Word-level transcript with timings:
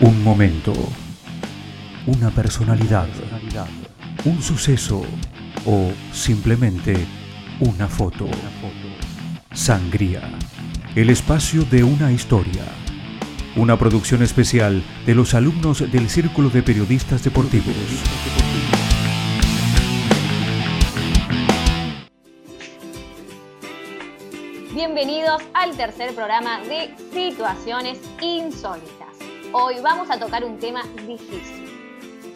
Un 0.00 0.22
momento, 0.22 0.72
una 2.06 2.30
personalidad, 2.30 3.08
un 4.24 4.40
suceso 4.40 5.02
o 5.66 5.90
simplemente 6.12 6.94
una 7.58 7.88
foto. 7.88 8.28
Sangría, 9.52 10.20
el 10.94 11.10
espacio 11.10 11.62
de 11.64 11.82
una 11.82 12.12
historia. 12.12 12.62
Una 13.56 13.76
producción 13.76 14.22
especial 14.22 14.84
de 15.04 15.16
los 15.16 15.34
alumnos 15.34 15.80
del 15.90 16.08
Círculo 16.08 16.48
de 16.48 16.62
Periodistas 16.62 17.24
Deportivos. 17.24 17.74
Bienvenidos 24.72 25.42
al 25.54 25.76
tercer 25.76 26.14
programa 26.14 26.60
de 26.60 26.94
Situaciones 27.12 27.98
Insólitas. 28.22 29.07
Hoy 29.52 29.80
vamos 29.80 30.10
a 30.10 30.18
tocar 30.18 30.44
un 30.44 30.58
tema 30.58 30.82
difícil. 31.06 31.64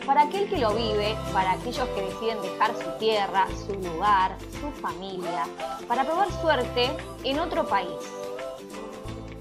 Para 0.07 0.23
aquel 0.23 0.49
que 0.49 0.57
lo 0.57 0.75
vive, 0.75 1.15
para 1.33 1.53
aquellos 1.53 1.87
que 1.91 2.01
deciden 2.01 2.41
dejar 2.41 2.75
su 2.75 2.91
tierra, 2.99 3.47
su 3.67 3.75
lugar, 3.75 4.39
su 4.61 4.71
familia, 4.81 5.45
para 5.87 6.05
probar 6.05 6.33
suerte 6.41 6.91
en 7.23 7.39
otro 7.39 7.67
país. 7.69 7.93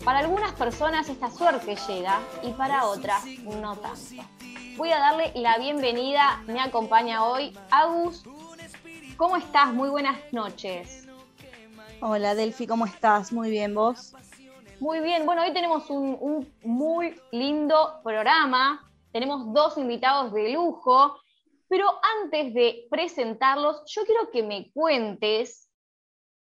Para 0.04 0.20
algunas 0.20 0.52
personas 0.52 1.08
esta 1.08 1.32
suerte 1.32 1.78
llega 1.88 2.20
y 2.44 2.52
para 2.52 2.86
otras 2.86 3.26
no 3.44 3.78
tanto. 3.78 4.22
Voy 4.76 4.92
a 4.92 5.00
darle 5.00 5.32
la 5.36 5.58
bienvenida, 5.58 6.44
me 6.48 6.60
acompaña 6.60 7.24
hoy 7.24 7.58
Agus. 7.70 8.24
¿Cómo 9.16 9.38
estás? 9.38 9.74
Muy 9.74 9.90
buenas 9.90 10.18
noches. 10.34 11.08
Hola 12.02 12.36
Delphi, 12.36 12.68
¿cómo 12.68 12.86
estás? 12.86 13.32
Muy 13.32 13.50
bien, 13.50 13.74
¿vos? 13.74 14.14
Muy 14.82 15.00
bien, 15.00 15.28
bueno, 15.28 15.44
hoy 15.44 15.54
tenemos 15.54 15.92
un, 15.92 16.52
muy 16.64 17.14
lindo 17.32 18.02
programa, 18.04 18.92
tenemos 19.12 19.54
dos 19.54 19.78
invitados 19.78 20.34
de 20.34 20.54
lujo, 20.54 21.20
pero 21.68 21.86
antes 22.24 22.52
de 22.56 22.88
presentarlos, 22.90 23.84
yo 23.86 24.04
quiero 24.06 24.32
que 24.32 24.42
me 24.42 24.72
cuentes 24.72 25.70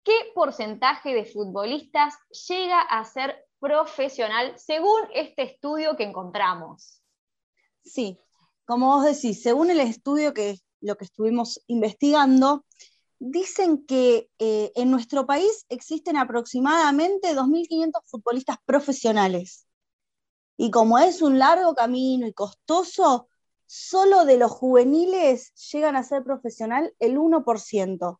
qué 0.04 0.12
porcentaje 0.36 1.14
de 1.14 1.24
futbolistas 1.24 2.14
llega 2.48 2.80
a 2.80 3.04
ser 3.04 3.44
profesional 3.58 4.56
según 4.56 5.00
este 5.14 5.42
estudio 5.42 5.96
que 5.96 6.04
encontramos. 6.04 7.02
Sí, 7.82 8.20
como 8.64 8.86
vos 8.86 9.04
decís, 9.04 9.42
según 9.42 9.68
el 9.72 9.80
estudio 9.80 10.32
que 10.32 10.60
lo 10.80 10.96
que 10.96 11.06
estuvimos 11.06 11.60
investigando, 11.66 12.64
dicen 13.18 13.84
que 13.86 14.30
eh, 14.38 14.72
en 14.74 14.90
nuestro 14.90 15.26
país 15.26 15.66
existen 15.68 16.16
aproximadamente 16.16 17.34
2.500 17.34 18.02
futbolistas 18.04 18.56
profesionales. 18.64 19.66
Y 20.56 20.70
como 20.70 20.98
es 20.98 21.22
un 21.22 21.38
largo 21.38 21.74
camino 21.74 22.26
y 22.26 22.32
costoso, 22.32 23.28
solo 23.66 24.24
de 24.24 24.38
los 24.38 24.50
juveniles 24.50 25.54
llegan 25.70 25.96
a 25.96 26.02
ser 26.02 26.24
profesional 26.24 26.94
el 26.98 27.18
1%. 27.18 28.18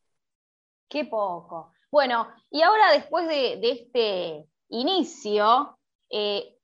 Qué 0.88 1.04
poco. 1.04 1.72
Bueno, 1.90 2.28
y 2.50 2.62
ahora 2.62 2.92
después 2.92 3.26
de, 3.28 3.58
este 3.62 4.48
inicio, 4.68 5.78
eh, 6.10 6.58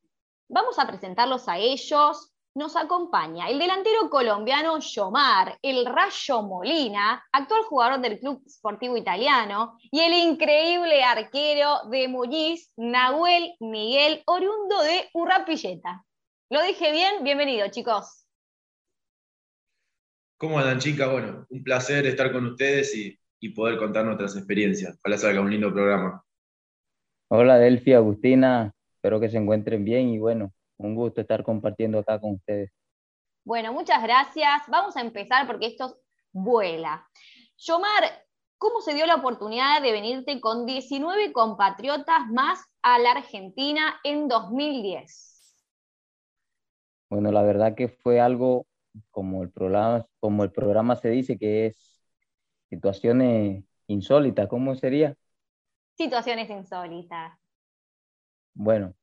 vamos 0.48 0.78
a 0.78 0.86
presentarlos 0.86 1.48
a 1.48 1.58
ellos, 1.58 2.33
nos 2.54 2.76
acompaña 2.76 3.48
el 3.48 3.58
delantero 3.58 4.08
colombiano 4.08 4.78
Yomar, 4.78 5.58
el 5.60 5.84
Rayo 5.86 6.42
Molina, 6.42 7.24
actual 7.32 7.62
jugador 7.64 8.00
del 8.00 8.20
Club 8.20 8.42
Sportivo 8.48 8.96
Italiano, 8.96 9.76
y 9.90 10.00
el 10.00 10.12
increíble 10.12 11.02
arquero 11.02 11.88
de 11.90 12.06
Muñiz, 12.06 12.72
Nahuel 12.76 13.54
Miguel, 13.58 14.22
oriundo 14.26 14.82
de 14.82 15.08
Urrapilleta. 15.14 16.04
¿Lo 16.50 16.62
dije 16.62 16.92
bien? 16.92 17.24
Bienvenido, 17.24 17.68
chicos. 17.68 18.24
¿Cómo 20.38 20.58
andan, 20.58 20.78
chicas? 20.78 21.10
Bueno, 21.10 21.46
un 21.48 21.64
placer 21.64 22.06
estar 22.06 22.32
con 22.32 22.46
ustedes 22.46 22.94
y, 22.96 23.18
poder 23.54 23.76
contar 23.76 24.06
nuestras 24.06 24.34
experiencias. 24.36 24.96
Ojalá 25.00 25.18
salga 25.18 25.42
un 25.42 25.50
lindo 25.50 25.70
programa. 25.70 26.24
Hola, 27.30 27.58
Delphi, 27.58 27.92
Agustina. 27.92 28.72
Espero 28.94 29.20
que 29.20 29.28
se 29.28 29.36
encuentren 29.36 29.84
bien 29.84 30.08
y 30.08 30.18
bueno, 30.18 30.50
un 30.78 30.94
gusto 30.94 31.20
estar 31.20 31.42
compartiendo 31.42 31.98
acá 31.98 32.20
con 32.20 32.34
ustedes. 32.34 32.70
Bueno, 33.44 33.72
muchas 33.72 34.02
gracias. 34.02 34.62
Vamos 34.68 34.96
a 34.96 35.00
empezar 35.00 35.46
porque 35.46 35.66
esto 35.66 35.98
vuela. 36.32 37.06
Yomar, 37.58 38.24
¿cómo 38.58 38.80
se 38.80 38.94
dio 38.94 39.06
la 39.06 39.16
oportunidad 39.16 39.82
de 39.82 39.92
venirte 39.92 40.40
con 40.40 40.66
19 40.66 41.32
compatriotas 41.32 42.26
más 42.30 42.64
a 42.82 42.98
la 42.98 43.12
Argentina 43.12 44.00
en 44.02 44.28
2010? 44.28 45.34
Bueno, 47.10 47.30
la 47.30 47.42
verdad 47.42 47.74
que 47.74 47.88
fue 47.88 48.20
algo 48.20 48.66
como 49.10 49.42
el 49.42 49.50
programa, 49.50 50.06
como 50.20 50.42
el 50.42 50.50
programa 50.50 50.96
se 50.96 51.10
dice, 51.10 51.38
que 51.38 51.66
es 51.66 52.02
situaciones 52.70 53.64
insólitas. 53.86 54.48
¿Cómo 54.48 54.74
sería? 54.74 55.14
Situaciones 55.96 56.50
insólitas. 56.50 57.38
Bueno, 58.54 58.94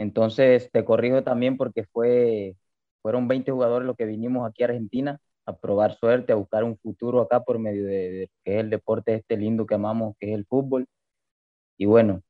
entonces, 0.00 0.70
te 0.72 0.84
corrijo 0.84 1.22
también 1.22 1.56
porque 1.58 1.84
fue, 1.84 2.56
fueron 3.02 3.28
20 3.28 3.52
jugadores 3.52 3.86
los 3.86 3.96
que 3.96 4.06
vinimos 4.06 4.48
aquí 4.48 4.62
a 4.62 4.66
Argentina 4.66 5.20
a 5.46 5.56
probar 5.58 5.96
suerte, 5.98 6.32
a 6.32 6.36
buscar 6.36 6.64
un 6.64 6.78
futuro 6.78 7.20
acá 7.20 7.42
por 7.44 7.58
medio 7.58 7.84
de, 7.86 8.30
que 8.44 8.54
es 8.54 8.60
el 8.60 8.70
deporte 8.70 9.14
este 9.14 9.36
lindo 9.36 9.66
que 9.66 9.74
amamos, 9.74 10.16
que 10.18 10.30
es 10.30 10.34
el 10.38 10.46
fútbol. 10.46 10.86
Y 11.76 11.86
bueno, 11.86 12.22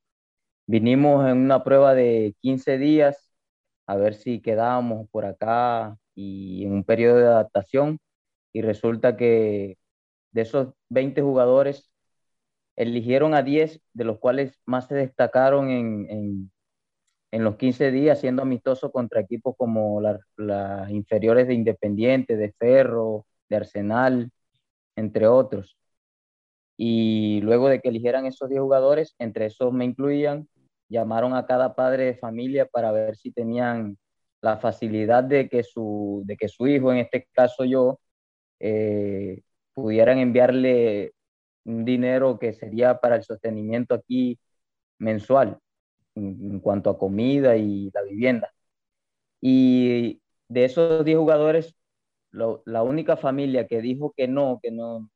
vinimos 0.67 1.29
en 1.29 1.39
una 1.39 1.65
prueba 1.65 1.95
de 1.95 2.35
15 2.41 2.79
días 2.79 3.35
a 3.87 3.97
ver 3.97 4.15
si 4.15 4.41
quedábamos 4.43 5.09
por 5.11 5.25
acá 5.27 5.97
y 6.15 6.65
en 6.67 6.73
un 6.73 6.85
periodo 6.85 7.19
de 7.19 7.27
adaptación. 7.27 7.99
Y 8.53 8.63
resulta 8.63 9.17
que 9.17 9.79
de 10.33 10.43
esos 10.43 10.75
20 10.91 11.23
jugadores 11.23 11.91
eligieron 12.77 13.35
a 13.35 13.43
10, 13.43 13.81
de 13.95 14.05
los 14.05 14.19
cuales 14.19 14.61
más 14.67 14.89
se 14.89 14.97
destacaron 14.97 15.71
en 15.71 16.51
los 17.33 17.57
15 17.57 17.91
días 17.93 18.21
siendo 18.21 18.43
amistoso 18.43 18.91
contra 18.91 19.21
equipos 19.21 19.55
como 19.57 20.01
las 20.01 20.91
inferiores 20.91 21.47
de 21.49 21.55
Independiente, 21.55 22.37
de 22.37 22.53
Ferro, 22.53 23.27
de 23.49 23.57
Arsenal, 23.57 24.31
entre 24.97 25.27
otros. 25.29 25.77
Y 26.77 27.41
luego 27.43 27.69
de 27.69 27.81
que 27.81 27.91
eligieran 27.91 28.27
esos 28.27 28.49
10 28.49 28.61
jugadores, 28.63 29.15
entre 29.19 29.47
esos 29.47 29.73
me 29.73 29.85
incluían, 29.85 30.49
llamaron 30.89 31.35
a 31.35 31.47
cada 31.47 31.75
padre 31.75 32.07
de 32.07 32.15
familia 32.17 32.67
para 32.67 32.93
ver 32.93 33.17
si 33.17 33.33
tenían 33.33 33.99
la 34.43 34.59
facilidad 34.59 35.25
de 35.25 35.49
que 35.49 35.63
su, 35.63 36.23
de 36.27 36.37
que 36.37 36.49
su 36.49 36.67
hijo, 36.67 36.93
en 36.93 36.99
este 36.99 37.29
caso 37.33 37.65
yo, 37.65 38.01
eh, 38.61 39.43
pudieran 39.75 40.19
enviarle 40.19 41.13
un 41.65 41.85
dinero 41.85 42.39
que 42.39 42.53
sería 42.55 42.99
para 43.01 43.17
el 43.17 43.25
sostenimiento 43.25 43.95
aquí 43.95 44.39
mensual 44.99 45.61
en, 46.15 46.61
cuanto 46.61 46.91
a 46.91 46.99
comida 46.99 47.57
y 47.57 47.91
la 47.93 48.03
vivienda. 48.03 48.53
Y 49.41 50.21
de 50.49 50.65
esos 50.65 51.05
10 51.05 51.19
jugadores, 51.19 51.75
la 52.33 52.83
única 52.83 53.17
familia 53.17 53.67
que 53.67 53.81
dijo 53.83 54.13
que 54.17 54.29
no, 54.29 54.61
que 54.63 54.71
no, 54.71 55.11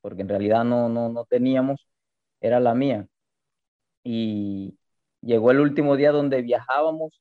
porque 0.00 0.22
en 0.22 0.28
realidad 0.28 0.64
no, 0.64 0.88
no, 0.88 1.08
no 1.10 1.24
teníamos, 1.26 1.88
era 2.40 2.60
la 2.60 2.74
mía. 2.74 3.06
Y 4.04 4.78
llegó 5.22 5.50
el 5.50 5.60
último 5.60 5.96
día 5.96 6.12
donde 6.12 6.42
viajábamos 6.42 7.20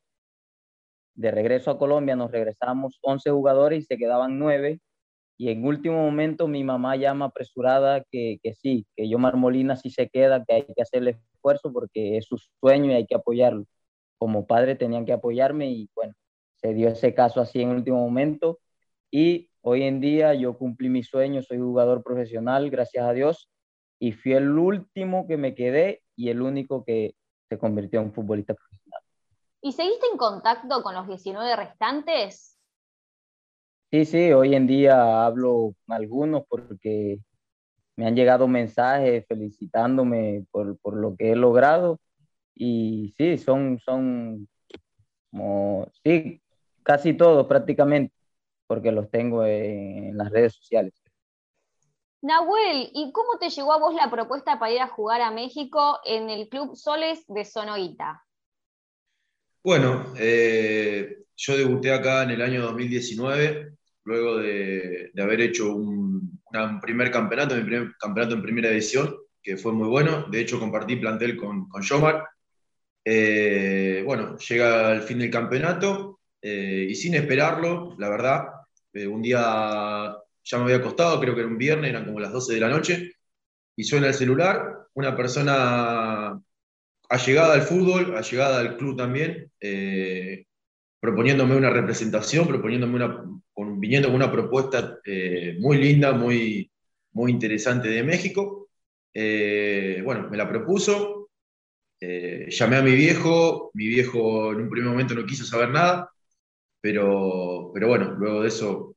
de 1.15 1.31
regreso 1.31 1.71
a 1.71 1.77
Colombia, 1.79 2.15
nos 2.15 2.31
regresamos 2.31 2.99
11 3.01 3.31
jugadores 3.31 3.83
y 3.83 3.85
se 3.85 3.97
quedaban 3.97 4.39
9. 4.39 4.79
Y 5.37 5.49
en 5.49 5.65
último 5.65 5.97
momento 5.97 6.47
mi 6.47 6.63
mamá 6.63 6.95
llama 6.95 7.25
apresurada 7.25 8.03
que, 8.11 8.39
que 8.41 8.53
sí, 8.53 8.85
que 8.95 9.09
yo 9.09 9.17
Marmolina 9.17 9.75
sí 9.75 9.89
se 9.89 10.09
queda, 10.09 10.43
que 10.45 10.53
hay 10.55 10.65
que 10.65 10.81
hacerle 10.81 11.19
esfuerzo 11.33 11.73
porque 11.73 12.17
es 12.17 12.25
su 12.25 12.37
sueño 12.59 12.91
y 12.91 12.95
hay 12.95 13.05
que 13.05 13.15
apoyarlo. 13.15 13.65
Como 14.17 14.45
padre 14.47 14.75
tenían 14.75 15.05
que 15.05 15.13
apoyarme 15.13 15.71
y 15.71 15.89
bueno, 15.95 16.13
se 16.55 16.73
dio 16.73 16.89
ese 16.89 17.13
caso 17.13 17.41
así 17.41 17.61
en 17.61 17.69
último 17.69 17.97
momento 17.97 18.59
y 19.11 19.49
hoy 19.61 19.83
en 19.83 20.01
día 20.01 20.33
yo 20.33 20.57
cumplí 20.57 20.89
mi 20.89 21.03
sueño, 21.03 21.41
soy 21.41 21.59
jugador 21.59 22.03
profesional, 22.03 22.69
gracias 22.69 23.05
a 23.05 23.13
Dios, 23.13 23.49
y 23.99 24.11
fui 24.11 24.33
el 24.33 24.57
último 24.57 25.27
que 25.27 25.37
me 25.37 25.55
quedé 25.55 26.03
y 26.15 26.29
el 26.29 26.41
único 26.41 26.83
que 26.83 27.15
se 27.47 27.57
convirtió 27.57 28.01
en 28.01 28.11
futbolista 28.11 28.53
profesional. 28.53 29.01
¿Y 29.61 29.71
seguiste 29.71 30.07
en 30.11 30.17
contacto 30.17 30.81
con 30.83 30.95
los 30.95 31.07
19 31.07 31.55
restantes? 31.55 32.52
Sí, 33.93 34.05
sí, 34.05 34.33
hoy 34.33 34.55
en 34.55 34.65
día 34.65 35.23
hablo 35.23 35.75
con 35.85 35.95
algunos 35.95 36.47
porque 36.49 37.19
me 37.95 38.07
han 38.07 38.15
llegado 38.15 38.47
mensajes 38.47 39.23
felicitándome 39.27 40.47
por, 40.49 40.79
por, 40.79 40.97
lo 40.97 41.15
que 41.15 41.31
he 41.31 41.35
logrado 41.35 41.99
y 42.55 43.13
sí, 43.15 43.37
son, 43.37 43.77
son 43.77 44.49
como, 45.29 45.91
sí, 46.03 46.41
casi 46.81 47.13
todos 47.13 47.45
prácticamente, 47.45 48.15
porque 48.65 48.91
los 48.91 49.11
tengo 49.11 49.45
en, 49.45 50.17
las 50.17 50.31
redes 50.31 50.55
sociales. 50.55 50.95
Nahuel, 52.23 52.89
¿y 52.95 53.11
cómo 53.11 53.37
te 53.37 53.51
llegó 53.51 53.73
a 53.73 53.77
vos 53.77 53.93
la 53.93 54.09
propuesta 54.09 54.57
para 54.57 54.73
ir 54.73 54.81
a 54.81 54.87
jugar 54.87 55.21
a 55.21 55.29
México 55.29 55.99
en 56.03 56.31
el 56.31 56.49
Club 56.49 56.75
Soles 56.75 57.27
de 57.27 57.45
Sonoita? 57.45 58.25
Bueno, 59.63 60.15
eh, 60.17 61.25
yo 61.35 61.57
debuté 61.57 61.93
acá 61.93 62.23
en 62.23 62.31
el 62.31 62.41
año 62.41 62.63
2019, 62.63 63.77
luego 64.05 64.37
de, 64.37 65.11
haber 65.21 65.41
hecho 65.41 65.75
un, 65.75 66.39
primer 66.81 67.09
campeonato, 67.09 67.55
mi 67.55 67.63
primer 67.63 67.95
campeonato 67.97 68.35
en 68.35 68.43
primera 68.43 68.69
división, 68.69 69.15
que 69.41 69.57
fue 69.57 69.73
muy 69.73 69.87
bueno. 69.87 70.27
De 70.29 70.39
hecho, 70.39 70.59
compartí 70.59 70.95
plantel 70.97 71.35
con, 71.35 71.67
con 71.67 71.81
Yomar. 71.81 72.25
Eh, 73.05 74.03
bueno, 74.05 74.37
llega 74.37 74.93
el 74.93 75.01
fin 75.01 75.19
del 75.19 75.29
campeonato 75.29 76.21
eh, 76.41 76.87
y 76.89 76.95
sin 76.95 77.15
esperarlo, 77.15 77.95
la 77.97 78.09
verdad, 78.09 78.45
eh, 78.93 79.07
un 79.07 79.21
día 79.21 80.15
ya 80.43 80.57
me 80.57 80.63
había 80.63 80.77
acostado, 80.77 81.19
creo 81.19 81.33
que 81.33 81.41
era 81.41 81.49
un 81.49 81.57
viernes, 81.57 81.89
eran 81.89 82.05
como 82.05 82.19
las 82.19 82.31
12 82.31 82.53
de 82.53 82.59
la 82.59 82.69
noche, 82.69 83.13
y 83.75 83.83
suena 83.83 84.07
el 84.07 84.13
celular, 84.13 84.87
una 84.93 85.15
persona 85.15 86.39
allegada 87.09 87.53
al 87.55 87.61
fútbol, 87.63 88.15
allegada 88.15 88.59
al 88.59 88.77
club 88.77 88.97
también, 88.97 89.51
proponiéndome 90.99 91.55
una 91.55 91.69
representación, 91.69 92.47
proponiéndome 92.47 92.95
una, 92.95 93.23
viniendo 93.83 94.07
con 94.07 94.15
una 94.15 94.31
propuesta 94.31 94.99
eh, 95.03 95.57
muy 95.59 95.77
linda, 95.77 96.13
muy, 96.13 96.71
muy 97.11 97.31
interesante 97.31 97.89
de 97.89 98.01
México. 98.01 98.69
Eh, 99.13 100.01
bueno, 100.05 100.29
me 100.29 100.37
la 100.37 100.47
propuso, 100.47 101.29
llamé 101.99 102.77
a 102.77 102.81
mi 102.81 102.95
viejo, 102.95 103.71
mi 103.73 103.87
viejo 103.87 104.53
en 104.53 104.61
un 104.61 104.69
primer 104.69 104.89
momento 104.89 105.13
no 105.15 105.25
quiso 105.25 105.43
saber 105.43 105.69
nada, 105.69 106.09
pero, 106.79 107.71
pero 107.73 107.89
bueno, 107.89 108.11
luego 108.17 108.41
de 108.41 108.47
eso, 108.47 108.95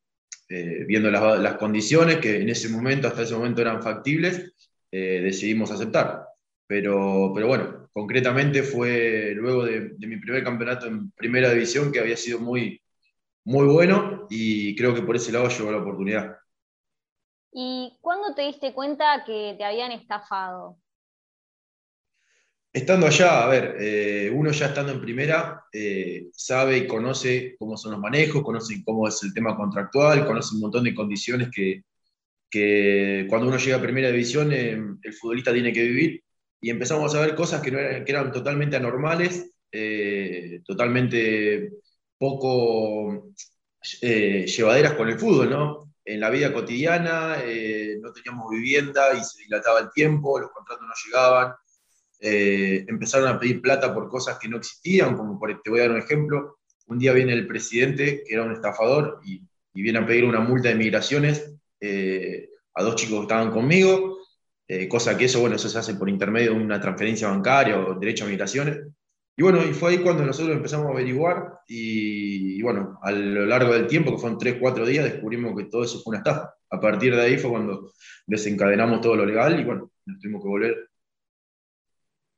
viendo 0.48 1.10
las, 1.10 1.40
las, 1.40 1.56
condiciones 1.56 2.18
que 2.18 2.40
en 2.40 2.48
ese 2.48 2.68
momento, 2.68 3.08
hasta 3.08 3.22
ese 3.22 3.34
momento 3.34 3.62
eran 3.62 3.82
factibles, 3.82 4.52
decidimos 4.90 5.72
aceptar. 5.72 6.26
Pero, 6.68 7.32
pero 7.34 7.48
bueno, 7.48 7.88
concretamente 7.92 8.62
fue 8.62 9.32
luego 9.34 9.64
de, 9.64 9.94
mi 9.98 10.16
primer 10.18 10.44
campeonato 10.44 10.86
en 10.86 11.10
primera 11.10 11.50
división, 11.50 11.90
que 11.90 12.00
había 12.00 12.16
sido 12.16 12.38
muy, 12.38 12.80
muy 13.46 13.66
bueno 13.66 14.26
y 14.28 14.74
creo 14.74 14.92
que 14.92 15.02
por 15.02 15.14
ese 15.14 15.30
lado 15.30 15.48
llegó 15.48 15.70
la 15.70 15.78
oportunidad. 15.78 16.36
¿Y 17.52 17.96
cuándo 18.00 18.34
te 18.34 18.42
diste 18.42 18.74
cuenta 18.74 19.22
que 19.24 19.54
te 19.56 19.64
habían 19.64 19.92
estafado? 19.92 20.76
Estando 22.72 23.06
allá, 23.06 23.44
a 23.44 23.48
ver, 23.48 23.76
eh, 23.78 24.30
uno 24.34 24.50
ya 24.50 24.66
estando 24.66 24.92
en 24.92 25.00
primera 25.00 25.64
eh, 25.72 26.26
sabe 26.32 26.78
y 26.78 26.86
conoce 26.86 27.54
cómo 27.56 27.76
son 27.76 27.92
los 27.92 28.00
manejos, 28.00 28.42
conoce 28.42 28.82
cómo 28.84 29.06
es 29.08 29.22
el 29.22 29.32
tema 29.32 29.56
contractual, 29.56 30.26
conoce 30.26 30.56
un 30.56 30.62
montón 30.62 30.84
de 30.84 30.94
condiciones 30.94 31.48
que, 31.54 31.84
que 32.50 33.26
cuando 33.30 33.46
uno 33.46 33.58
llega 33.58 33.76
a 33.76 33.80
primera 33.80 34.10
división 34.10 34.52
eh, 34.52 34.72
el 35.02 35.12
futbolista 35.14 35.52
tiene 35.52 35.72
que 35.72 35.84
vivir 35.84 36.24
y 36.60 36.68
empezamos 36.68 37.14
a 37.14 37.20
ver 37.20 37.36
cosas 37.36 37.62
que, 37.62 37.70
eran, 38.06 38.32
totalmente 38.32 38.76
anormales, 38.76 39.52
totalmente 40.66 41.70
poco 42.18 43.32
eh, 44.00 44.46
llevaderas 44.46 44.94
con 44.94 45.08
el 45.08 45.18
fútbol, 45.18 45.50
¿no? 45.50 45.94
En 46.04 46.20
la 46.20 46.30
vida 46.30 46.52
cotidiana 46.52 47.36
eh, 47.42 47.98
no 48.00 48.12
teníamos 48.12 48.50
vivienda 48.50 49.12
y 49.14 49.24
se 49.24 49.42
dilataba 49.42 49.80
el 49.80 49.90
tiempo, 49.90 50.38
los 50.38 50.50
contratos 50.52 50.86
no 50.86 50.94
llegaban, 51.04 51.54
empezaron 52.18 53.28
a 53.28 53.38
pedir 53.38 53.60
plata 53.60 53.92
por 53.92 54.08
cosas 54.08 54.38
que 54.38 54.48
no 54.48 54.56
existían, 54.56 55.16
como 55.16 55.38
por, 55.38 55.60
te 55.62 55.70
voy 55.70 55.80
a 55.80 55.82
dar 55.82 55.92
un 55.92 55.98
ejemplo, 55.98 56.58
un 56.86 56.98
día 56.98 57.12
viene 57.12 57.32
el 57.32 57.46
presidente, 57.46 58.22
que 58.24 58.34
era 58.34 58.44
un 58.44 58.52
estafador, 58.52 59.20
y, 59.24 59.42
y 59.74 59.82
viene 59.82 59.98
a 59.98 60.06
pedir 60.06 60.24
una 60.24 60.40
multa 60.40 60.68
de 60.68 60.76
migraciones 60.76 61.52
a 62.74 62.82
dos 62.82 62.96
chicos 62.96 63.18
que 63.18 63.22
estaban 63.22 63.50
conmigo, 63.50 64.16
eh, 64.68 64.88
cosa 64.88 65.16
que 65.16 65.26
eso, 65.26 65.40
bueno, 65.40 65.56
eso 65.56 65.68
se 65.68 65.78
hace 65.78 65.94
por 65.94 66.08
intermedio 66.08 66.52
de 66.52 66.58
una 66.58 66.80
transferencia 66.80 67.28
bancaria 67.28 67.78
o 67.78 67.94
derecho 67.94 68.24
a 68.24 68.28
migraciones. 68.28 68.80
Y 69.38 69.42
bueno, 69.42 69.62
y 69.62 69.74
fue 69.74 69.90
ahí 69.90 70.02
cuando 70.02 70.24
nosotros 70.24 70.56
empezamos 70.56 70.86
a 70.86 70.90
averiguar 70.90 71.60
y, 71.68 72.62
bueno, 72.62 72.98
a 73.02 73.12
lo 73.12 73.44
largo 73.44 73.74
del 73.74 73.86
tiempo, 73.86 74.10
que 74.10 74.18
fueron 74.18 74.38
3, 74.38 74.56
4 74.58 74.86
días, 74.86 75.04
descubrimos 75.04 75.54
que 75.54 75.64
todo 75.64 75.84
eso 75.84 76.00
fue 76.00 76.12
una 76.12 76.18
estafa. 76.18 76.54
A 76.70 76.80
partir 76.80 77.14
de 77.14 77.20
ahí 77.20 77.36
fue 77.36 77.50
cuando 77.50 77.92
desencadenamos 78.26 79.02
todo 79.02 79.14
lo 79.14 79.26
legal 79.26 79.60
y 79.60 79.64
bueno, 79.64 79.90
nos 80.06 80.18
tuvimos 80.20 80.42
que 80.42 80.48
volver. 80.48 80.90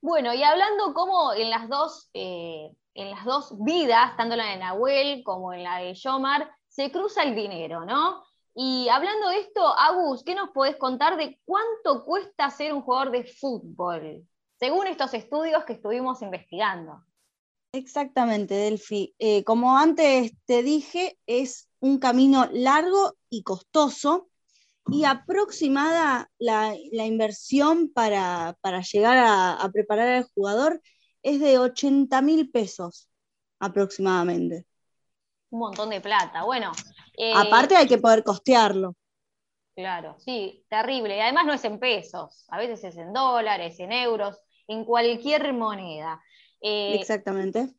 Bueno, 0.01 0.35
y 0.35 0.43
hablando 0.43 0.93
como 0.93 1.33
en 1.35 1.51
las 1.51 1.69
dos, 1.69 2.11
eh, 2.15 2.69
en 2.95 3.11
las 3.11 3.25
dos 3.25 3.55
vidas, 3.65 4.17
tanto 4.17 4.35
la 4.35 4.47
de 4.47 4.57
Nahuel 4.59 5.23
como 5.25 5.55
en 5.55 5.63
la 5.63 5.79
de 5.79 5.95
Yomar, 5.95 6.51
se 6.67 6.91
cruza 6.91 7.23
el 7.23 7.37
dinero, 7.37 7.85
¿no? 7.85 8.25
Y 8.55 8.89
hablando 8.89 9.29
de 9.29 9.39
esto, 9.39 9.65
Agus, 9.79 10.25
¿qué 10.25 10.35
nos 10.35 10.51
podés 10.51 10.77
contar 10.77 11.17
de 11.17 11.39
cuánto 11.45 12.05
cuesta 12.05 12.51
ser 12.51 12.73
un 12.73 12.83
jugador 12.83 13.13
de 13.13 13.23
fútbol, 13.23 14.27
según 14.59 14.87
estos 14.87 15.15
estudios 15.15 15.65
que 15.65 15.75
estuvimos 15.75 16.23
investigando? 16.23 17.05
Exactamente, 17.73 18.55
Delphi. 18.55 19.15
Eh, 19.19 19.45
como 19.45 19.77
antes 19.77 20.33
te 20.47 20.63
dije, 20.63 21.19
es 21.27 21.69
un 21.81 21.99
camino 21.99 22.49
largo 22.53 23.15
y 23.29 23.43
costoso 23.43 24.29
y 24.91 25.05
aproximada 25.05 26.31
la, 26.39 26.75
inversión 26.75 27.93
para, 27.93 28.57
llegar 28.91 29.19
a, 29.19 29.71
preparar 29.73 30.09
al 30.09 30.25
jugador 30.35 30.81
es 31.23 31.41
de 31.41 31.59
80 31.59 32.23
mil 32.23 32.51
pesos 32.51 33.09
aproximadamente. 33.59 34.65
Un 35.51 35.61
montón 35.61 35.91
de 35.91 36.01
plata. 36.01 36.45
Bueno, 36.45 36.73
eh, 37.19 37.33
Aparte 37.37 37.77
hay 37.77 37.87
que 37.87 37.99
poder 37.99 38.25
costearlo. 38.25 38.95
Claro, 39.75 40.17
sí, 40.19 40.65
terrible. 40.69 41.17
Y 41.17 41.21
además 41.21 41.47
no 41.47 41.53
es 41.53 41.65
en 41.65 41.79
pesos, 41.79 42.47
a 42.49 42.59
veces 42.59 42.83
es 42.83 42.97
en 42.97 43.13
dólares, 43.13 43.79
en 43.79 43.93
euros, 43.93 44.41
en 44.69 44.85
cualquier 44.85 45.53
moneda. 45.53 46.23
Eh, 46.61 46.95
Exactamente. 47.01 47.75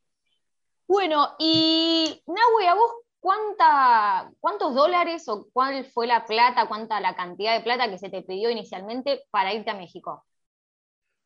Bueno, 0.88 1.36
y 1.40 2.22
Nahue, 2.28 2.68
¿a 2.68 2.74
vos 2.74 2.92
cuánta, 3.20 4.32
cuántos 4.40 4.74
dólares 4.74 5.28
o 5.28 5.48
cuál 5.54 5.86
fue 5.86 6.08
la 6.08 6.26
plata, 6.26 6.68
cuánta 6.68 7.00
la 7.00 7.16
cantidad 7.16 7.56
de 7.56 7.64
plata 7.64 7.90
que 7.90 7.98
se 7.98 8.10
te 8.10 8.24
pidió 8.24 8.50
inicialmente 8.50 9.24
para 9.30 9.54
irte 9.54 9.70
a 9.70 9.76
México? 9.76 10.26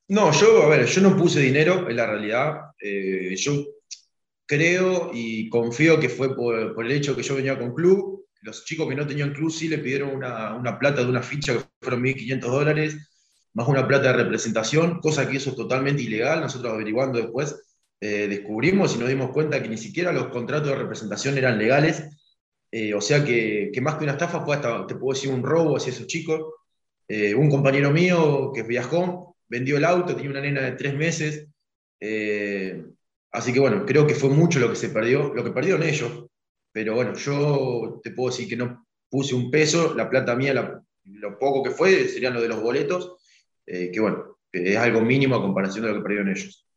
No, 0.10 0.31
yo, 0.31 0.63
a 0.63 0.68
ver, 0.68 0.86
yo 0.86 1.01
no 1.01 1.15
puse 1.15 1.39
dinero, 1.39 1.89
en 1.89 1.95
la 1.95 2.06
realidad. 2.06 2.71
Eh, 2.80 3.36
yo 3.38 3.54
creo 4.45 5.12
y 5.13 5.50
confío 5.50 6.00
que 6.00 6.10
fue 6.10 6.36
por, 6.36 6.75
el 6.86 6.92
hecho 6.92 7.15
que 7.15 7.24
yo 7.24 7.36
venía 7.36 7.57
con 7.57 7.74
club. 7.74 8.27
Los 8.42 8.65
chicos 8.65 8.89
que 8.89 8.95
no 8.95 9.07
tenían 9.07 9.33
club 9.33 9.50
sí 9.50 9.69
le 9.69 9.77
pidieron 9.77 10.13
una, 10.15 10.77
plata 10.77 11.01
de 11.01 11.10
una 11.10 11.24
ficha 11.24 11.54
que 11.54 11.65
fueron 11.81 12.01
1.500 12.01 12.51
dólares, 12.51 13.12
más 13.53 13.67
una 13.67 13.88
plata 13.88 14.09
de 14.11 14.23
representación, 14.23 15.00
cosa 15.00 15.29
que 15.29 15.38
eso 15.38 15.51
es 15.51 15.55
totalmente 15.55 16.01
ilegal. 16.01 16.41
Nosotros 16.41 16.73
averiguando 16.73 17.19
después 17.19 17.55
eh, 18.01 18.27
descubrimos 18.27 18.95
y 18.95 19.00
nos 19.00 19.09
dimos 19.09 19.31
cuenta 19.31 19.61
que 19.61 19.69
ni 19.69 19.77
siquiera 19.77 20.11
los 20.11 20.27
contratos 20.27 20.69
de 20.69 20.75
representación 20.75 21.38
eran 21.38 21.57
legales. 21.57 22.03
Eh, 22.72 22.93
o 22.93 23.01
sea 23.01 23.24
que, 23.24 23.72
más 23.81 23.95
que 23.95 24.03
una 24.03 24.13
estafa 24.13 24.43
fue 24.43 24.55
hasta, 24.55 24.88
te 24.88 24.95
puedo 24.95 25.13
decir, 25.13 25.31
un 25.31 25.43
robo 25.43 25.77
hacia 25.77 25.91
esos 25.91 26.07
chicos. 26.07 26.41
Eh, 27.07 27.36
un 27.36 27.50
compañero 27.50 27.91
mío 27.91 28.51
que 28.53 28.63
viajó, 28.63 29.38
vendió 29.48 29.77
el 29.77 29.86
auto, 29.86 30.15
tenía 30.15 30.31
una 30.31 30.41
nena 30.41 30.62
de 30.62 30.72
tres 30.72 30.95
meses. 30.95 31.48
Así 33.31 33.51
que 33.51 33.60
bueno, 33.60 33.86
creo 33.86 34.05
que 34.05 34.13
fue 34.13 34.29
mucho 34.29 34.60
lo 34.60 34.69
que 34.69 34.75
se 34.75 34.89
perdió, 34.89 35.33
lo 35.33 35.43
que 35.43 35.51
perdieron 35.51 35.81
ellos, 35.81 36.25
pero 36.72 36.93
bueno, 36.93 37.15
yo 37.15 38.00
te 38.03 38.12
puedo 38.12 38.29
decir 38.29 38.48
que 38.48 38.55
no 38.55 38.86
puse 39.10 39.33
un 39.33 39.50
peso, 39.50 39.95
la 39.95 40.10
plata 40.10 40.36
mía, 40.36 40.53
lo 41.03 41.39
poco 41.39 41.63
que 41.63 41.72
fue, 41.72 42.07
serían 42.07 42.36
lo 42.36 42.41
de 42.41 42.48
los 42.50 42.62
boletos, 42.62 43.15
eh, 43.65 43.91
que 43.91 44.00
bueno, 44.00 44.38
es 44.51 44.77
algo 44.77 45.01
mínimo 45.01 45.36
a 45.36 45.41
comparación 45.41 45.84
de 45.84 45.91
lo 45.91 45.98
que 45.98 46.03
perdieron 46.03 46.29
ellos. 46.29 46.67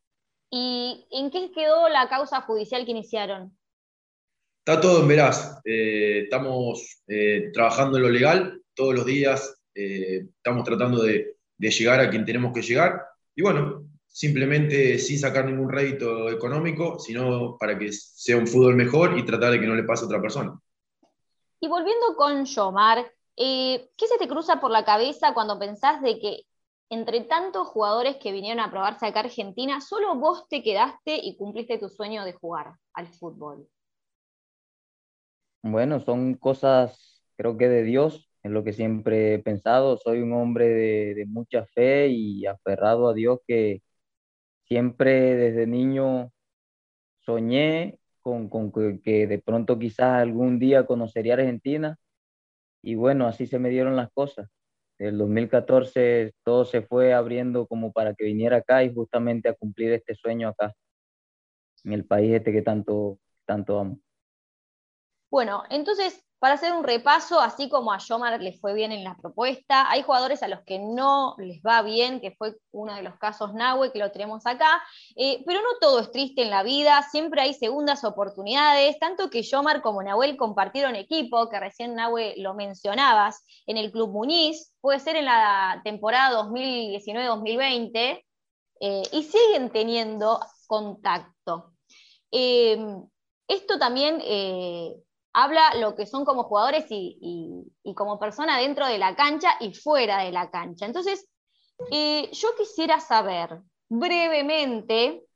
¿Y 0.50 1.06
en 1.10 1.30
qué 1.30 1.50
quedó 1.52 1.88
la 1.88 2.08
causa 2.08 2.40
judicial 2.42 2.84
que 2.84 2.92
iniciaron? 2.92 3.56
Está 4.64 4.80
todo 4.80 5.02
en 5.02 5.08
veraz. 5.08 5.60
Eh, 5.64 6.22
estamos 6.24 7.02
eh, 7.06 7.50
trabajando 7.52 7.98
en 7.98 8.02
lo 8.04 8.10
legal 8.10 8.62
todos 8.74 8.94
los 8.94 9.06
días, 9.06 9.62
estamos 9.74 10.64
tratando 10.64 11.02
de, 11.02 11.36
de 11.56 11.70
llegar 11.70 12.00
a 12.00 12.10
quien 12.10 12.24
tenemos 12.24 12.52
que 12.52 12.62
llegar. 12.62 13.02
Y 13.34 13.42
bueno, 13.42 13.86
simplemente 14.16 14.98
sin 14.98 15.18
sacar 15.18 15.44
ningún 15.44 15.70
rédito 15.70 16.30
económico, 16.30 16.98
sino 16.98 17.58
para 17.58 17.78
que 17.78 17.92
sea 17.92 18.38
un 18.38 18.46
fútbol 18.46 18.74
mejor 18.74 19.18
y 19.18 19.26
tratar 19.26 19.52
de 19.52 19.60
que 19.60 19.66
no 19.66 19.74
le 19.74 19.82
pase 19.82 20.04
a 20.04 20.06
otra 20.06 20.22
persona. 20.22 20.58
Y 21.60 21.68
volviendo 21.68 22.16
con 22.16 22.46
Yomar, 22.46 23.12
eh, 23.36 23.90
¿qué 23.94 24.06
se 24.06 24.16
te 24.18 24.26
cruza 24.26 24.58
por 24.58 24.70
la 24.70 24.86
cabeza 24.86 25.34
cuando 25.34 25.58
pensás 25.58 26.00
de 26.00 26.18
que 26.18 26.42
entre 26.90 27.22
tantos 27.22 27.68
jugadores 27.68 28.16
que 28.16 28.32
vinieron 28.32 28.60
a 28.60 28.70
probarse 28.70 29.06
acá 29.06 29.20
a 29.20 29.24
Argentina, 29.24 29.80
solo 29.80 30.14
vos 30.16 30.48
te 30.48 30.62
quedaste 30.62 31.16
y 31.22 31.36
cumpliste 31.36 31.78
tu 31.78 31.88
sueño 31.88 32.24
de 32.24 32.32
jugar 32.32 32.74
al 32.94 33.08
fútbol? 33.08 33.68
Bueno, 35.62 36.00
son 36.00 36.34
cosas, 36.34 37.24
creo 37.36 37.56
que 37.56 37.68
de 37.68 37.82
Dios, 37.82 38.30
es 38.42 38.52
lo 38.52 38.62
que 38.62 38.72
siempre 38.72 39.34
he 39.34 39.38
pensado. 39.40 39.96
Soy 39.96 40.20
un 40.20 40.32
hombre 40.32 40.68
de, 40.68 41.14
de 41.14 41.26
mucha 41.26 41.66
fe 41.66 42.08
y 42.08 42.46
aferrado 42.46 43.08
a 43.08 43.14
Dios 43.14 43.40
que, 43.46 43.82
siempre 44.66 45.36
desde 45.36 45.66
niño 45.66 46.32
soñé 47.20 47.98
con, 48.22 48.50
que, 49.02 49.26
de 49.26 49.38
pronto 49.38 49.78
quizás 49.78 50.22
algún 50.22 50.58
día 50.58 50.86
conocería 50.86 51.34
Argentina 51.34 51.98
y 52.82 52.94
bueno, 52.96 53.26
así 53.26 53.46
se 53.46 53.58
me 53.58 53.70
dieron 53.70 53.96
las 53.96 54.10
cosas. 54.12 54.48
El 54.98 55.18
2014 55.18 56.32
todo 56.42 56.64
se 56.64 56.82
fue 56.82 57.12
abriendo 57.12 57.66
como 57.66 57.92
para 57.92 58.14
que 58.14 58.24
viniera 58.24 58.58
acá 58.58 58.82
y 58.82 58.92
justamente 58.92 59.48
a 59.48 59.54
cumplir 59.54 59.92
este 59.92 60.14
sueño 60.14 60.48
acá, 60.48 60.72
en 61.84 61.92
el 61.92 62.04
país 62.04 62.34
este 62.34 62.52
que 62.52 62.62
tanto, 62.62 63.18
tanto 63.44 63.78
amo. 63.78 64.00
Bueno, 65.30 65.64
entonces, 65.70 66.25
para 66.38 66.54
hacer 66.54 66.72
un 66.72 66.84
repaso, 66.84 67.40
así 67.40 67.68
como 67.68 67.92
a 67.92 67.98
Yomar 67.98 68.40
le 68.40 68.52
fue 68.52 68.74
bien 68.74 68.92
en 68.92 69.04
la 69.04 69.16
propuesta, 69.16 69.90
hay 69.90 70.02
jugadores 70.02 70.42
a 70.42 70.48
los 70.48 70.60
que 70.64 70.78
no 70.78 71.34
les 71.38 71.62
va 71.62 71.80
bien, 71.82 72.20
que 72.20 72.32
fue 72.32 72.56
uno 72.72 72.94
de 72.94 73.02
los 73.02 73.16
casos 73.16 73.54
Nahue, 73.54 73.90
que 73.90 73.98
lo 73.98 74.12
tenemos 74.12 74.44
acá, 74.46 74.82
eh, 75.16 75.42
pero 75.46 75.60
no 75.60 75.78
todo 75.80 76.00
es 76.00 76.10
triste 76.10 76.42
en 76.42 76.50
la 76.50 76.62
vida, 76.62 77.02
siempre 77.10 77.40
hay 77.40 77.54
segundas 77.54 78.04
oportunidades, 78.04 78.98
tanto 78.98 79.30
que 79.30 79.42
Yomar 79.42 79.80
como 79.80 80.02
Nahuel 80.02 80.36
compartieron 80.36 80.94
equipo, 80.94 81.48
que 81.48 81.58
recién 81.58 81.94
Nahue 81.94 82.34
lo 82.36 82.54
mencionabas, 82.54 83.42
en 83.66 83.78
el 83.78 83.90
Club 83.90 84.10
Muniz, 84.10 84.74
puede 84.80 85.00
ser 85.00 85.16
en 85.16 85.24
la 85.24 85.80
temporada 85.84 86.42
2019-2020, 86.42 88.22
eh, 88.78 89.02
y 89.10 89.22
siguen 89.22 89.70
teniendo 89.70 90.38
contacto. 90.66 91.72
Eh, 92.30 92.76
esto 93.48 93.78
también 93.78 94.20
habla 95.36 95.74
lo 95.74 95.94
que 95.94 96.06
son 96.06 96.24
como 96.24 96.44
jugadores 96.44 96.86
y, 96.88 97.70
como 97.94 98.18
persona 98.18 98.58
dentro 98.58 98.86
de 98.86 98.96
la 98.96 99.14
cancha 99.14 99.50
y 99.60 99.74
fuera 99.74 100.22
de 100.22 100.32
la 100.32 100.50
cancha. 100.50 100.86
Entonces, 100.86 101.28
eh, 101.92 102.30
yo 102.32 102.48
quisiera 102.56 103.00
saber 103.00 103.60
brevemente, 103.90 105.26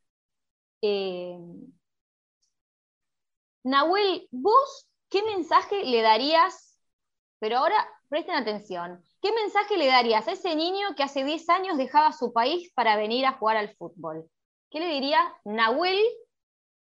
eh, 0.80 1.36
Nahuel, 3.62 4.26
vos, 4.30 4.88
¿qué 5.10 5.22
mensaje 5.22 5.84
le 5.84 6.00
darías? 6.00 6.78
Pero 7.38 7.58
ahora 7.58 7.86
presten 8.08 8.36
atención. 8.36 9.04
¿Qué 9.20 9.32
mensaje 9.32 9.76
le 9.76 9.86
darías 9.86 10.26
a 10.28 10.32
ese 10.32 10.56
niño 10.56 10.94
que 10.96 11.02
hace 11.02 11.24
10 11.24 11.46
años 11.50 11.76
dejaba 11.76 12.12
su 12.12 12.32
país 12.32 12.72
para 12.74 12.96
venir 12.96 13.26
a 13.26 13.32
jugar 13.32 13.58
al 13.58 13.76
fútbol? 13.76 14.30
¿Qué 14.70 14.80
le 14.80 14.88
diría 14.88 15.30
Nahuel, 15.44 16.00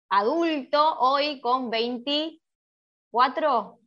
adulto, 0.08 0.98
hoy 1.00 1.40
con 1.40 1.68
20, 1.68 2.40
cuatro 3.10 3.78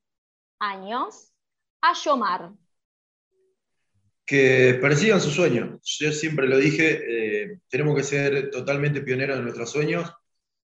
años 0.60 1.34
a 1.82 1.94
Yomar. 1.94 2.52
Que 4.26 4.78
persigan 4.82 5.20
sus 5.20 5.34
sueños. 5.34 5.80
Yo 5.84 6.12
siempre 6.12 6.48
lo 6.48 6.58
dije, 6.58 7.02
eh, 7.08 7.60
tenemos 7.70 7.96
que 7.96 8.04
ser 8.04 8.50
totalmente 8.50 9.02
pioneros 9.02 9.38
en 9.38 9.44
nuestros 9.44 9.72
sueños, 9.72 10.12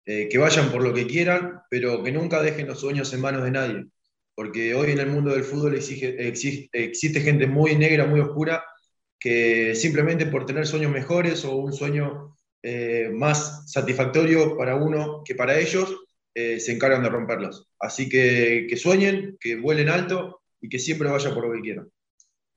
eh, 0.06 0.28
que 0.30 0.38
vayan 0.38 0.72
por 0.72 0.84
lo 0.84 0.94
que 0.94 1.08
quieran, 1.08 1.62
pero 1.70 2.04
que 2.04 2.12
nunca 2.12 2.42
dejen 2.42 2.68
los 2.68 2.80
sueños 2.80 3.14
en 3.14 3.22
manos 3.22 3.44
de 3.44 3.52
nadie. 3.52 3.86
Porque 4.36 4.74
hoy 4.76 4.92
en 4.92 5.00
el 5.00 5.08
mundo 5.08 5.32
del 5.32 5.44
fútbol 5.44 5.76
existe 5.76 7.22
gente 7.22 7.48
muy 7.48 7.76
negra, 7.76 8.06
muy 8.06 8.20
oscura, 8.20 8.66
que 9.20 9.76
simplemente 9.76 10.26
por 10.26 10.46
tener 10.46 10.68
sueños 10.68 10.92
mejores 10.92 11.46
o 11.46 11.56
un 11.56 11.72
sueño 11.72 12.36
eh, 12.62 13.10
más 13.14 13.72
satisfactorio 13.72 14.58
para 14.58 14.76
uno 14.76 15.22
que 15.24 15.36
para 15.36 15.58
ellos, 15.58 15.96
eh, 16.36 16.60
se 16.60 16.74
encargan 16.74 17.04
de 17.04 17.10
romperlos. 17.10 17.70
Así 17.80 18.10
que 18.10 18.66
que 18.70 18.78
sueñen, 18.78 19.38
que 19.40 19.56
vuelen 19.56 19.90
alto 19.90 20.42
y 20.60 20.70
que 20.70 20.80
siempre 20.80 21.10
vaya 21.10 21.34
por 21.34 21.48
lo 21.48 21.54
que 21.54 21.62
quieran. 21.62 21.90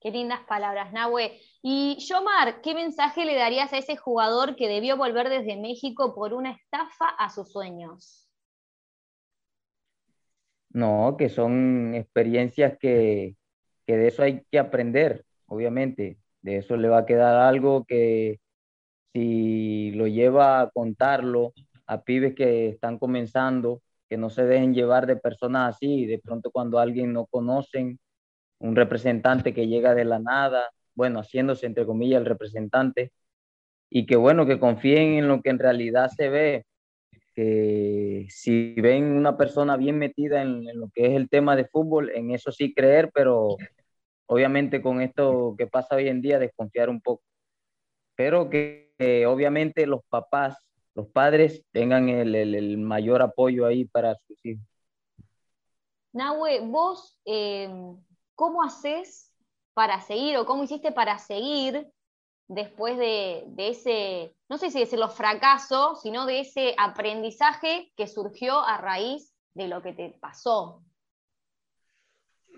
Qué 0.00 0.10
lindas 0.10 0.40
palabras, 0.46 0.92
Nahue. 0.92 1.40
Y 1.62 1.96
Yomar, 1.98 2.60
¿qué 2.62 2.74
mensaje 2.74 3.24
le 3.24 3.34
darías 3.34 3.72
a 3.72 3.78
ese 3.78 3.96
jugador 3.96 4.54
que 4.54 4.68
debió 4.68 4.96
volver 4.96 5.28
desde 5.28 5.60
México 5.60 6.14
por 6.14 6.32
una 6.32 6.52
estafa 6.52 7.08
a 7.08 7.28
sus 7.30 7.50
sueños? 7.50 8.28
No, 10.70 11.16
que 11.18 11.28
son 11.28 11.94
experiencias 11.94 12.78
que, 12.78 13.34
que 13.86 13.96
de 13.96 14.08
eso 14.08 14.22
hay 14.22 14.44
que 14.50 14.58
aprender, 14.58 15.24
obviamente. 15.46 16.18
De 16.42 16.58
eso 16.58 16.76
le 16.76 16.88
va 16.88 16.98
a 16.98 17.06
quedar 17.06 17.34
algo 17.34 17.84
que 17.84 18.38
si 19.12 19.90
lo 19.92 20.06
lleva 20.06 20.60
a 20.60 20.70
contarlo, 20.70 21.54
a 21.86 22.02
pibes 22.02 22.34
que 22.34 22.68
están 22.68 22.98
comenzando, 22.98 23.82
que 24.08 24.16
no 24.16 24.30
se 24.30 24.44
dejen 24.44 24.74
llevar 24.74 25.06
de 25.06 25.16
personas 25.16 25.76
así, 25.76 26.06
de 26.06 26.18
pronto 26.18 26.50
cuando 26.50 26.78
alguien 26.78 27.12
no 27.12 27.26
conocen, 27.26 27.98
un 28.58 28.76
representante 28.76 29.54
que 29.54 29.68
llega 29.68 29.94
de 29.94 30.04
la 30.04 30.18
nada, 30.18 30.70
bueno, 30.94 31.20
haciéndose 31.20 31.66
entre 31.66 31.86
comillas 31.86 32.20
el 32.20 32.26
representante, 32.26 33.12
y 33.90 34.06
que 34.06 34.16
bueno, 34.16 34.46
que 34.46 34.60
confíen 34.60 35.14
en 35.14 35.28
lo 35.28 35.42
que 35.42 35.50
en 35.50 35.58
realidad 35.58 36.10
se 36.16 36.28
ve, 36.28 36.66
que 37.34 38.26
si 38.30 38.74
ven 38.80 39.04
una 39.04 39.36
persona 39.36 39.76
bien 39.76 39.98
metida 39.98 40.42
en, 40.42 40.64
lo 40.78 40.88
que 40.94 41.06
es 41.06 41.12
el 41.14 41.28
tema 41.28 41.56
de 41.56 41.66
fútbol, 41.66 42.10
en 42.14 42.30
eso 42.32 42.52
sí 42.52 42.74
creer, 42.74 43.10
pero 43.14 43.56
obviamente 44.26 44.82
con 44.82 45.02
esto 45.02 45.54
que 45.58 45.66
pasa 45.66 45.96
hoy 45.96 46.08
en 46.08 46.22
día, 46.22 46.38
desconfiar 46.38 46.88
un 46.88 47.00
poco. 47.00 47.22
Pero 48.16 48.50
que 48.50 48.90
obviamente 49.26 49.86
los 49.86 50.00
papás 50.08 50.65
los 50.96 51.08
padres 51.08 51.62
tengan 51.72 52.08
el, 52.08 52.78
mayor 52.78 53.20
apoyo 53.20 53.66
ahí 53.66 53.84
para 53.84 54.16
sus 54.26 54.44
hijos. 54.44 54.64
Nahue, 56.12 56.60
vos, 56.60 57.20
em, 57.26 58.02
¿cómo 58.34 58.62
haces 58.62 59.30
para 59.74 60.00
seguir 60.00 60.38
o 60.38 60.46
cómo 60.46 60.64
hiciste 60.64 60.92
para 60.92 61.18
seguir 61.18 61.86
después 62.48 62.96
de, 62.96 63.44
ese, 63.58 64.34
no 64.48 64.56
sé 64.56 64.70
si 64.70 64.78
decirlo 64.78 65.10
fracaso, 65.10 65.96
sino 66.02 66.24
de 66.24 66.40
ese 66.40 66.74
aprendizaje 66.78 67.92
que 67.94 68.06
surgió 68.06 68.58
a 68.60 68.78
raíz 68.78 69.34
de 69.52 69.68
lo 69.68 69.82
que 69.82 69.92
te 69.92 70.16
pasó? 70.18 70.82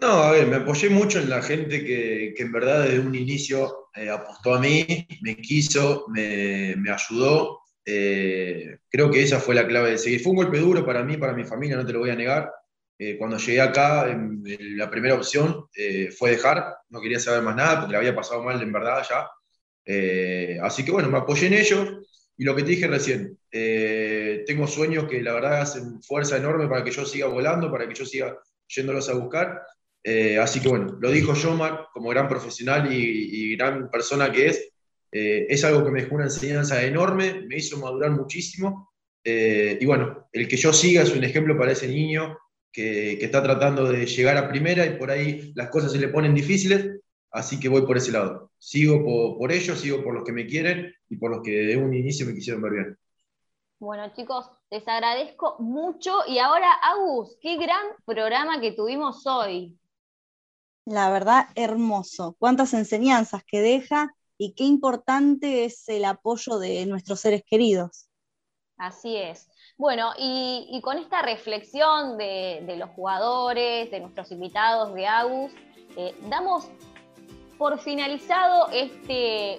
No, 0.01 0.13
a 0.13 0.31
ver, 0.31 0.47
me 0.47 0.57
apoyé 0.57 0.91
mucho 0.91 1.19
en 1.19 1.29
la 1.29 1.43
gente 1.43 1.85
que, 1.85 2.35
en 2.39 2.53
verdad 2.53 2.85
desde 2.85 3.01
un 3.01 3.17
inicio 3.17 3.89
eh, 3.97 4.09
apostó 4.09 4.55
a 4.55 4.61
mí, 4.61 4.87
me 5.23 5.37
quiso, 5.39 6.05
me, 6.07 6.77
me 6.77 6.93
ayudó 6.93 7.63
eh, 7.91 8.81
creo 8.91 9.11
que 9.11 9.23
esa 9.23 9.41
fue 9.41 9.55
la 9.55 9.67
clave 9.67 9.93
de 9.93 9.99
seguir. 9.99 10.21
Fue 10.21 10.33
un 10.33 10.37
golpe 10.37 10.59
duro 10.59 10.85
para 10.85 11.03
mí, 11.03 11.17
para 11.17 11.33
mi 11.33 11.45
familia, 11.45 11.77
no 11.77 11.87
te 11.87 11.93
lo 11.95 12.01
voy 12.01 12.11
a 12.11 12.15
negar. 12.15 12.53
Eh, 12.99 13.17
cuando 13.17 13.39
llegué 13.39 13.63
acá, 13.63 14.07
la 14.45 14.91
primera 14.91 15.15
opción 15.15 15.67
eh, 15.75 16.11
fue 16.11 16.33
dejar, 16.33 16.77
no 16.91 17.01
quería 17.01 17.19
saber 17.19 17.43
más 17.43 17.57
nada 17.57 17.81
porque 17.81 17.93
le 17.93 17.99
había 17.99 18.15
pasado 18.15 18.43
mal 18.43 18.61
en 18.61 18.73
verdad 18.73 19.03
ya. 19.09 19.27
así 20.63 20.85
que 20.85 20.91
bueno, 20.91 21.09
me 21.09 21.19
apoyé 21.19 21.47
en 21.47 21.55
ellos 21.55 21.89
y 22.37 22.45
lo 22.45 22.55
que 22.55 22.63
te 22.63 22.71
dije 22.71 22.89
recién, 22.89 23.39
tengo 23.51 24.67
sueños 24.67 25.07
que 25.09 25.23
la 25.23 25.33
verdad 25.33 25.63
hacen 25.63 26.03
fuerza 26.03 26.37
enorme 26.37 26.69
para 26.69 26.85
que 26.85 26.91
yo 26.91 27.07
siga 27.07 27.27
volando, 27.29 27.71
para 27.71 27.89
que 27.89 27.95
yo 27.95 28.05
siga 28.05 28.37
yéndolos 28.69 29.09
a 29.09 29.15
buscar. 29.15 29.63
así 30.43 30.61
que 30.61 30.69
bueno, 30.69 30.99
lo 31.01 31.11
dijo 31.11 31.35
Yomar 31.35 31.87
como 31.93 32.11
gran 32.11 32.29
profesional 32.29 32.93
y 32.93 33.57
gran 33.57 33.89
persona 33.91 34.31
que 34.31 34.47
es, 34.49 34.73
eh, 35.11 35.47
es 35.49 35.65
algo 35.65 35.85
que 35.85 35.91
me 35.91 36.03
dejó 36.03 36.17
una 36.17 36.25
enseñanza 36.25 36.83
enorme, 36.83 37.43
me 37.47 37.57
hizo 37.57 37.79
madurar 37.79 38.11
muchísimo. 38.11 38.93
Eh, 39.25 39.79
y 39.81 39.87
bueno, 39.87 40.29
el 40.33 40.49
que 40.49 40.57
yo 40.57 40.73
siga 40.73 41.03
es 41.03 41.15
un 41.15 41.25
ejemplo 41.25 41.57
para 41.59 41.73
ese 41.73 41.89
niño 41.89 42.39
que, 42.73 43.25
está 43.25 43.43
tratando 43.43 43.91
de 43.91 44.07
llegar 44.07 44.37
a 44.37 44.49
primera 44.49 44.87
y 44.87 44.97
por 44.97 45.11
ahí 45.11 45.53
las 45.55 45.69
cosas 45.71 45.93
se 45.93 45.99
le 45.99 46.09
ponen 46.09 46.35
difíciles, 46.35 47.01
así 47.31 47.59
que 47.59 47.69
voy 47.69 47.83
por 47.83 47.97
ese 47.97 48.13
lado. 48.13 48.51
Sigo 48.59 49.05
por, 49.39 49.53
ellos, 49.53 49.81
sigo 49.81 50.03
por 50.03 50.15
los 50.15 50.25
que 50.25 50.33
me 50.33 50.47
quieren 50.47 50.95
y 51.09 51.17
por 51.17 51.31
los 51.31 51.43
que 51.43 51.53
de 51.53 51.77
un 51.77 51.95
inicio 51.95 52.27
me 52.27 52.35
quisieron 52.35 52.63
ver 52.63 52.73
bien. 52.73 52.99
Bueno, 53.81 54.13
chicos, 54.15 54.51
les 54.71 54.87
agradezco 54.89 55.57
mucho. 55.61 56.21
Y 56.27 56.39
ahora, 56.39 56.73
Agus, 56.83 57.37
qué 57.41 57.57
gran 57.57 57.87
programa 58.05 58.61
que 58.61 58.73
tuvimos 58.73 59.25
hoy. 59.27 59.79
La 60.85 61.11
verdad, 61.11 61.49
hermoso. 61.55 62.35
Cuántas 62.39 62.75
enseñanzas 62.75 63.45
que 63.45 63.61
deja 63.61 64.15
y 64.39 64.55
qué 64.55 64.65
importante 64.65 65.65
es 65.65 65.89
el 65.89 66.05
apoyo 66.05 66.59
de 66.59 66.87
nuestros 66.87 67.21
seres 67.21 67.43
queridos. 67.45 68.09
Así 68.79 69.17
es. 69.17 69.49
Bueno, 69.77 70.13
y, 70.17 70.81
con 70.83 70.99
esta 70.99 71.21
reflexión 71.23 72.17
de, 72.17 72.77
los 72.79 72.91
jugadores, 72.91 73.91
de 73.91 74.01
nuestros 74.01 74.31
invitados 74.31 74.95
de 74.95 75.07
AGUS, 75.07 75.53
eh, 75.97 76.15
damos 76.31 76.69
por 77.59 77.81
finalizado 77.81 78.69
este 78.71 79.59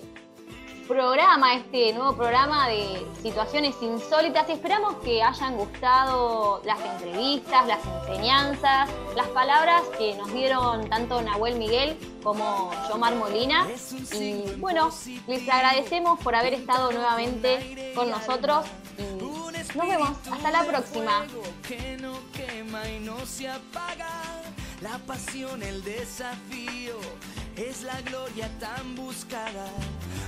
programa, 0.89 1.53
este 1.53 1.93
nuevo 1.93 2.15
programa 2.15 2.67
de 2.67 3.05
situaciones 3.21 3.75
insólitas 3.79 4.49
esperamos 4.49 4.95
que 5.03 5.21
hayan 5.21 5.55
gustado 5.55 6.63
las 6.65 6.79
entrevistas, 6.83 7.67
las 7.67 7.79
enseñanzas, 7.85 8.89
las 9.15 9.27
palabras 9.27 9.83
que 9.99 10.15
nos 10.15 10.33
dieron 10.33 10.89
tanto 10.89 11.21
Nahuel 11.21 11.59
Miguel 11.59 11.95
como 12.23 12.71
Yomar 12.89 13.13
Molina. 13.13 13.67
Y 14.13 14.55
bueno, 14.57 14.89
les 15.27 15.47
agradecemos 15.47 16.19
por 16.21 16.33
haber 16.33 16.55
estado 16.55 16.91
nuevamente 16.91 17.93
con 17.93 18.09
nosotros 18.09 18.65
y 18.97 19.77
nos 19.77 19.87
vemos. 19.87 20.09
Hasta 20.31 20.49
la 20.49 20.63
próxima 20.63 21.23
es 27.59 27.83
la 27.83 27.99
gloria 28.01 28.49
tan 28.59 28.95
buscada, 28.95 29.67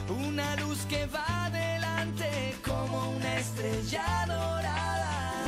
una 0.10 0.56
luz 0.58 0.86
que 0.90 1.06
va 1.06 1.46
adelante 1.46 2.56
como 2.66 3.12
una 3.12 3.38
estrella 3.40 4.26
dorada. 4.28 5.44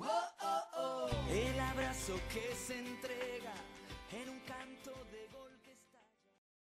Oh, 0.00 0.14
oh, 0.42 0.62
oh. 0.76 1.08
El 1.30 1.60
abrazo 1.60 2.14
que 2.32 2.56
se 2.56 2.78
entrega 2.78 3.54
en 4.12 4.30
un 4.30 4.40